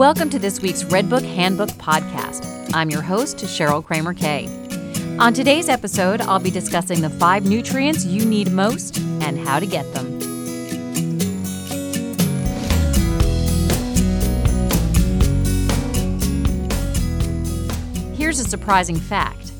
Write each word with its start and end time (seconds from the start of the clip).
Welcome 0.00 0.30
to 0.30 0.38
this 0.38 0.62
week's 0.62 0.82
Redbook 0.82 1.22
Handbook 1.22 1.68
podcast. 1.72 2.70
I'm 2.72 2.88
your 2.88 3.02
host, 3.02 3.36
Cheryl 3.36 3.84
Kramer 3.84 4.14
Kay. 4.14 4.46
On 5.18 5.34
today's 5.34 5.68
episode, 5.68 6.22
I'll 6.22 6.38
be 6.38 6.50
discussing 6.50 7.02
the 7.02 7.10
five 7.10 7.44
nutrients 7.44 8.06
you 8.06 8.24
need 8.24 8.50
most 8.50 8.98
and 8.98 9.38
how 9.38 9.60
to 9.60 9.66
get 9.66 9.84
them. 9.92 10.18
Here's 18.14 18.40
a 18.40 18.44
surprising 18.44 18.96
fact 18.96 19.52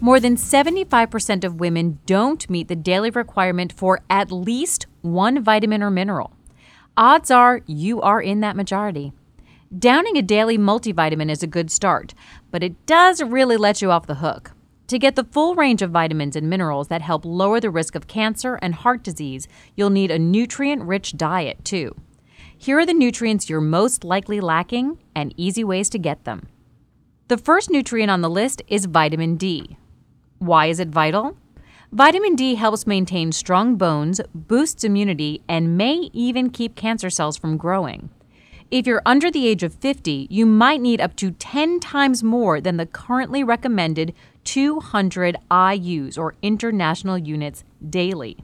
more 0.00 0.20
than 0.20 0.36
75% 0.36 1.42
of 1.42 1.58
women 1.58 1.98
don't 2.06 2.48
meet 2.48 2.68
the 2.68 2.76
daily 2.76 3.10
requirement 3.10 3.72
for 3.72 4.02
at 4.08 4.30
least 4.30 4.86
one 5.02 5.42
vitamin 5.42 5.82
or 5.82 5.90
mineral. 5.90 6.36
Odds 6.96 7.32
are 7.32 7.62
you 7.66 8.00
are 8.00 8.22
in 8.22 8.38
that 8.42 8.54
majority. 8.54 9.12
Downing 9.76 10.16
a 10.16 10.22
daily 10.22 10.56
multivitamin 10.56 11.30
is 11.30 11.42
a 11.42 11.46
good 11.46 11.70
start, 11.70 12.14
but 12.50 12.62
it 12.62 12.86
does 12.86 13.22
really 13.22 13.58
let 13.58 13.82
you 13.82 13.90
off 13.90 14.06
the 14.06 14.14
hook. 14.14 14.52
To 14.86 14.98
get 14.98 15.14
the 15.14 15.24
full 15.24 15.54
range 15.54 15.82
of 15.82 15.90
vitamins 15.90 16.36
and 16.36 16.48
minerals 16.48 16.88
that 16.88 17.02
help 17.02 17.26
lower 17.26 17.60
the 17.60 17.68
risk 17.68 17.94
of 17.94 18.06
cancer 18.06 18.54
and 18.62 18.74
heart 18.74 19.02
disease, 19.02 19.46
you'll 19.76 19.90
need 19.90 20.10
a 20.10 20.18
nutrient 20.18 20.84
rich 20.84 21.18
diet 21.18 21.62
too. 21.66 21.94
Here 22.56 22.78
are 22.78 22.86
the 22.86 22.94
nutrients 22.94 23.50
you're 23.50 23.60
most 23.60 24.04
likely 24.04 24.40
lacking 24.40 25.00
and 25.14 25.34
easy 25.36 25.64
ways 25.64 25.90
to 25.90 25.98
get 25.98 26.24
them. 26.24 26.48
The 27.28 27.36
first 27.36 27.68
nutrient 27.68 28.10
on 28.10 28.22
the 28.22 28.30
list 28.30 28.62
is 28.68 28.86
vitamin 28.86 29.36
D. 29.36 29.76
Why 30.38 30.66
is 30.66 30.80
it 30.80 30.88
vital? 30.88 31.36
Vitamin 31.92 32.36
D 32.36 32.54
helps 32.54 32.86
maintain 32.86 33.32
strong 33.32 33.76
bones, 33.76 34.22
boosts 34.34 34.82
immunity, 34.82 35.42
and 35.46 35.76
may 35.76 36.08
even 36.14 36.48
keep 36.48 36.74
cancer 36.74 37.10
cells 37.10 37.36
from 37.36 37.58
growing. 37.58 38.08
If 38.70 38.86
you're 38.86 39.02
under 39.06 39.30
the 39.30 39.46
age 39.46 39.62
of 39.62 39.72
50, 39.74 40.26
you 40.28 40.44
might 40.44 40.82
need 40.82 41.00
up 41.00 41.16
to 41.16 41.30
10 41.30 41.80
times 41.80 42.22
more 42.22 42.60
than 42.60 42.76
the 42.76 42.84
currently 42.84 43.42
recommended 43.42 44.14
200 44.44 45.36
IUs 45.50 46.18
or 46.18 46.34
international 46.42 47.16
units 47.16 47.64
daily. 47.88 48.36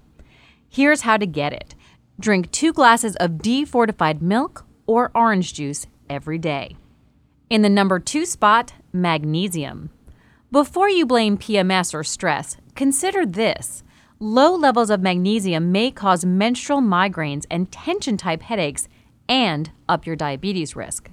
Here's 0.67 1.03
how 1.03 1.19
to 1.19 1.27
get 1.27 1.53
it 1.53 1.75
drink 2.19 2.51
two 2.53 2.73
glasses 2.73 3.17
of 3.17 3.43
D 3.43 3.67
fortified 3.67 4.23
milk 4.23 4.65
or 4.87 5.11
orange 5.15 5.53
juice 5.53 5.87
every 6.09 6.39
day. 6.39 6.77
In 7.51 7.61
the 7.61 7.69
number 7.69 7.99
two 7.99 8.25
spot, 8.25 8.73
magnesium. 8.95 9.91
Before 10.51 10.89
you 10.89 11.05
blame 11.05 11.37
PMS 11.37 11.93
or 11.93 12.03
stress, 12.03 12.57
consider 12.75 13.27
this. 13.27 13.83
Low 14.21 14.55
levels 14.55 14.89
of 14.89 15.03
magnesium 15.03 15.71
may 15.71 15.91
cause 15.91 16.25
menstrual 16.25 16.81
migraines 16.81 17.45
and 17.51 17.71
tension 17.71 18.17
type 18.17 18.41
headaches 18.41 18.89
and 19.29 19.71
up 19.89 20.07
your 20.07 20.17
diabetes 20.17 20.77
risk. 20.77 21.11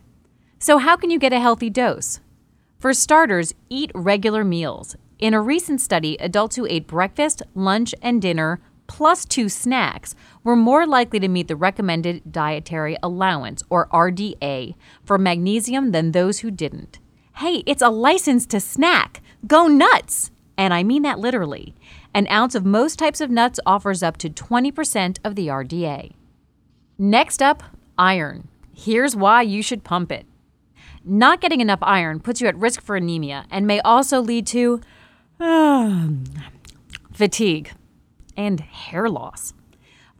So, 0.59 0.77
how 0.77 0.95
can 0.95 1.09
you 1.09 1.19
get 1.19 1.33
a 1.33 1.39
healthy 1.39 1.69
dose? 1.69 2.19
For 2.79 2.93
starters, 2.93 3.53
eat 3.69 3.91
regular 3.93 4.43
meals. 4.43 4.95
In 5.19 5.33
a 5.33 5.41
recent 5.41 5.81
study, 5.81 6.17
adults 6.19 6.55
who 6.55 6.65
ate 6.65 6.87
breakfast, 6.87 7.43
lunch, 7.53 7.93
and 8.01 8.21
dinner 8.21 8.59
plus 8.91 9.23
two 9.23 9.47
snacks 9.47 10.15
were 10.43 10.55
more 10.55 10.85
likely 10.85 11.17
to 11.17 11.29
meet 11.29 11.47
the 11.47 11.55
recommended 11.55 12.21
dietary 12.29 12.97
allowance, 13.01 13.63
or 13.69 13.87
RDA, 13.87 14.75
for 15.05 15.17
magnesium 15.17 15.91
than 15.91 16.11
those 16.11 16.39
who 16.39 16.51
didn't. 16.51 16.99
Hey, 17.37 17.63
it's 17.65 17.81
a 17.81 17.87
license 17.87 18.45
to 18.47 18.59
snack! 18.59 19.21
Go 19.47 19.67
nuts! 19.67 20.31
And 20.57 20.73
I 20.73 20.83
mean 20.83 21.03
that 21.03 21.19
literally. 21.19 21.73
An 22.13 22.27
ounce 22.27 22.53
of 22.53 22.65
most 22.65 22.99
types 22.99 23.21
of 23.21 23.31
nuts 23.31 23.61
offers 23.65 24.03
up 24.03 24.17
to 24.17 24.29
20% 24.29 25.19
of 25.23 25.35
the 25.35 25.47
RDA. 25.47 26.11
Next 26.97 27.41
up, 27.41 27.63
Iron. 28.02 28.47
Here's 28.75 29.16
why 29.16 29.44
you 29.44 29.61
should 29.61 29.83
pump 29.83 30.11
it. 30.11 30.25
Not 31.05 31.39
getting 31.39 31.61
enough 31.61 31.83
iron 31.83 32.19
puts 32.19 32.41
you 32.41 32.47
at 32.47 32.57
risk 32.57 32.81
for 32.81 32.95
anemia 32.95 33.45
and 33.52 33.67
may 33.67 33.80
also 33.81 34.19
lead 34.19 34.47
to 34.47 34.81
uh, 35.39 36.07
fatigue 37.13 37.73
and 38.35 38.59
hair 38.59 39.07
loss. 39.07 39.53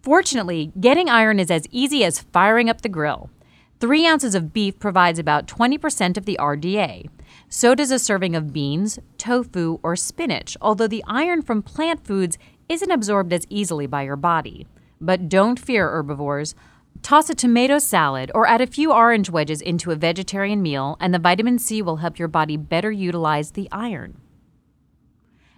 Fortunately, 0.03 0.72
getting 0.80 1.09
iron 1.09 1.40
is 1.40 1.50
as 1.50 1.66
easy 1.72 2.03
as 2.03 2.19
firing 2.19 2.69
up 2.69 2.81
the 2.81 2.90
grill. 2.90 3.31
Three 3.80 4.06
ounces 4.06 4.36
of 4.36 4.53
beef 4.53 4.78
provides 4.78 5.18
about 5.18 5.48
20% 5.48 6.18
of 6.18 6.25
the 6.25 6.38
RDA. 6.40 7.09
So 7.50 7.74
does 7.74 7.90
a 7.90 7.98
serving 7.98 8.36
of 8.36 8.53
beans, 8.53 9.00
tofu, 9.18 9.80
or 9.81 9.96
spinach, 9.96 10.56
although 10.62 10.88
the 10.88 11.03
iron 11.08 11.42
from 11.42 11.63
plant 11.63 12.06
foods 12.06 12.38
isn't 12.69 12.92
absorbed 12.92 13.34
as 13.34 13.48
easily 13.50 13.88
by 13.88 14.03
your 14.03 14.18
body. 14.18 14.68
But 15.00 15.30
don't 15.30 15.59
fear, 15.59 15.90
herbivores. 15.90 16.53
Toss 17.01 17.29
a 17.29 17.35
tomato 17.35 17.79
salad 17.79 18.31
or 18.35 18.45
add 18.45 18.62
a 18.62 18.67
few 18.67 18.91
orange 18.94 19.29
wedges 19.29 19.59
into 19.62 19.91
a 19.91 19.95
vegetarian 19.95 20.62
meal, 20.62 20.97
and 21.00 21.13
the 21.13 21.19
vitamin 21.19 21.57
C 21.57 21.81
will 21.81 21.97
help 21.97 22.19
your 22.19 22.28
body 22.28 22.57
better 22.57 22.91
utilize 22.91 23.51
the 23.51 23.67
iron. 23.72 24.22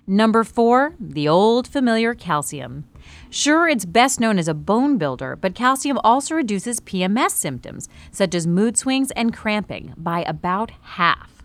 Number 0.07 0.43
four, 0.43 0.95
the 0.99 1.27
old 1.27 1.67
familiar 1.67 2.13
calcium. 2.13 2.85
Sure, 3.29 3.67
it's 3.67 3.85
best 3.85 4.19
known 4.19 4.37
as 4.37 4.47
a 4.47 4.53
bone 4.53 4.97
builder, 4.97 5.35
but 5.35 5.55
calcium 5.55 5.97
also 6.03 6.35
reduces 6.35 6.79
PMS 6.81 7.31
symptoms, 7.31 7.87
such 8.11 8.35
as 8.35 8.47
mood 8.47 8.77
swings 8.77 9.11
and 9.11 9.33
cramping, 9.33 9.93
by 9.97 10.23
about 10.23 10.71
half. 10.81 11.43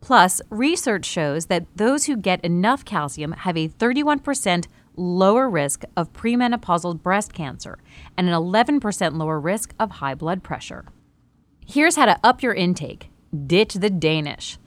Plus, 0.00 0.40
research 0.50 1.04
shows 1.04 1.46
that 1.46 1.66
those 1.76 2.06
who 2.06 2.16
get 2.16 2.44
enough 2.44 2.84
calcium 2.84 3.32
have 3.32 3.56
a 3.56 3.68
31% 3.68 4.66
lower 4.96 5.48
risk 5.48 5.84
of 5.96 6.12
premenopausal 6.12 7.02
breast 7.02 7.32
cancer 7.32 7.78
and 8.16 8.28
an 8.28 8.34
11% 8.34 9.16
lower 9.16 9.40
risk 9.40 9.74
of 9.78 9.90
high 9.92 10.14
blood 10.14 10.42
pressure. 10.42 10.86
Here's 11.66 11.96
how 11.96 12.06
to 12.06 12.18
up 12.24 12.42
your 12.42 12.54
intake 12.54 13.10
ditch 13.46 13.74
the 13.74 13.90
Danish. 13.90 14.58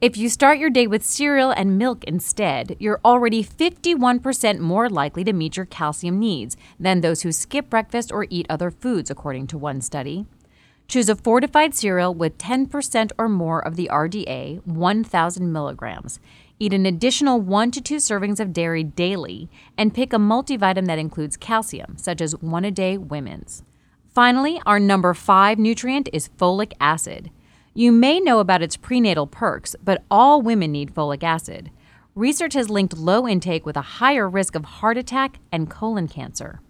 If 0.00 0.16
you 0.16 0.28
start 0.28 0.58
your 0.58 0.70
day 0.70 0.86
with 0.86 1.02
cereal 1.02 1.50
and 1.50 1.78
milk 1.78 2.04
instead, 2.04 2.76
you're 2.78 3.00
already 3.04 3.42
51% 3.42 4.58
more 4.58 4.90
likely 4.90 5.24
to 5.24 5.32
meet 5.32 5.56
your 5.56 5.66
calcium 5.66 6.18
needs 6.18 6.56
than 6.78 7.00
those 7.00 7.22
who 7.22 7.32
skip 7.32 7.70
breakfast 7.70 8.12
or 8.12 8.26
eat 8.28 8.46
other 8.50 8.70
foods, 8.70 9.10
according 9.10 9.46
to 9.46 9.58
one 9.58 9.80
study. 9.80 10.26
Choose 10.88 11.08
a 11.08 11.16
fortified 11.16 11.74
cereal 11.74 12.14
with 12.14 12.38
10% 12.38 13.12
or 13.18 13.28
more 13.28 13.66
of 13.66 13.76
the 13.76 13.88
RDA, 13.90 14.64
1,000 14.66 15.52
milligrams. 15.52 16.20
Eat 16.60 16.72
an 16.72 16.86
additional 16.86 17.40
one 17.40 17.70
to 17.72 17.80
two 17.80 17.96
servings 17.96 18.38
of 18.38 18.52
dairy 18.52 18.84
daily, 18.84 19.48
and 19.76 19.94
pick 19.94 20.12
a 20.12 20.16
multivitamin 20.18 20.86
that 20.86 20.98
includes 20.98 21.36
calcium, 21.36 21.96
such 21.96 22.20
as 22.20 22.36
one 22.36 22.64
a 22.64 22.70
day 22.70 22.96
women's. 22.96 23.64
Finally, 24.14 24.60
our 24.64 24.78
number 24.78 25.12
five 25.14 25.58
nutrient 25.58 26.08
is 26.12 26.28
folic 26.38 26.72
acid. 26.78 27.30
You 27.74 27.90
may 27.90 28.20
know 28.20 28.38
about 28.38 28.62
its 28.62 28.76
prenatal 28.76 29.26
perks, 29.26 29.74
but 29.82 30.04
all 30.08 30.40
women 30.40 30.70
need 30.70 30.94
folic 30.94 31.24
acid. 31.24 31.72
Research 32.14 32.54
has 32.54 32.70
linked 32.70 32.96
low 32.96 33.26
intake 33.26 33.66
with 33.66 33.76
a 33.76 33.98
higher 33.98 34.28
risk 34.28 34.54
of 34.54 34.64
heart 34.64 34.96
attack 34.96 35.40
and 35.50 35.68
colon 35.68 36.06
cancer. 36.06 36.60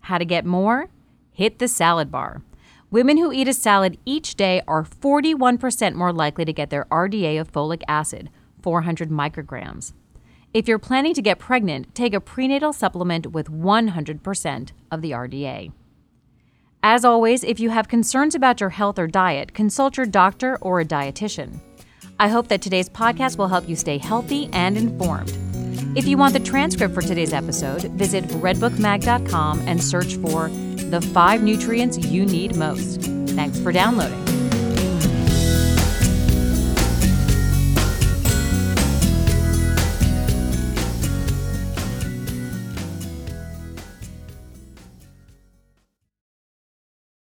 How 0.00 0.18
to 0.18 0.24
get 0.24 0.44
more? 0.44 0.88
Hit 1.30 1.60
the 1.60 1.68
salad 1.68 2.10
bar. 2.10 2.42
Women 2.92 3.16
who 3.16 3.32
eat 3.32 3.48
a 3.48 3.54
salad 3.54 3.96
each 4.04 4.34
day 4.34 4.60
are 4.68 4.84
41% 4.84 5.94
more 5.94 6.12
likely 6.12 6.44
to 6.44 6.52
get 6.52 6.68
their 6.68 6.84
RDA 6.90 7.40
of 7.40 7.50
folic 7.50 7.80
acid, 7.88 8.28
400 8.60 9.08
micrograms. 9.08 9.94
If 10.52 10.68
you're 10.68 10.78
planning 10.78 11.14
to 11.14 11.22
get 11.22 11.38
pregnant, 11.38 11.94
take 11.94 12.12
a 12.12 12.20
prenatal 12.20 12.74
supplement 12.74 13.28
with 13.28 13.50
100% 13.50 14.72
of 14.90 15.00
the 15.00 15.12
RDA. 15.12 15.72
As 16.82 17.02
always, 17.02 17.42
if 17.42 17.58
you 17.58 17.70
have 17.70 17.88
concerns 17.88 18.34
about 18.34 18.60
your 18.60 18.68
health 18.68 18.98
or 18.98 19.06
diet, 19.06 19.54
consult 19.54 19.96
your 19.96 20.04
doctor 20.04 20.58
or 20.60 20.80
a 20.80 20.84
dietitian. 20.84 21.60
I 22.20 22.28
hope 22.28 22.48
that 22.48 22.60
today's 22.60 22.90
podcast 22.90 23.38
will 23.38 23.48
help 23.48 23.66
you 23.66 23.74
stay 23.74 23.96
healthy 23.96 24.50
and 24.52 24.76
informed. 24.76 25.34
If 25.96 26.06
you 26.06 26.18
want 26.18 26.34
the 26.34 26.40
transcript 26.40 26.92
for 26.92 27.00
today's 27.00 27.32
episode, 27.32 27.84
visit 27.92 28.24
redbookmag.com 28.24 29.60
and 29.66 29.82
search 29.82 30.16
for 30.16 30.50
the 30.92 31.00
five 31.00 31.42
nutrients 31.42 31.96
you 31.96 32.26
need 32.26 32.54
most. 32.54 33.00
Thanks 33.30 33.58
for 33.58 33.72
downloading. 33.72 34.31